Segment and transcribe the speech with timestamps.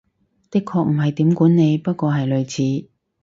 [0.03, 0.03] 的
[0.59, 2.49] 確唔係點管理，不過係類
[2.81, 2.87] 似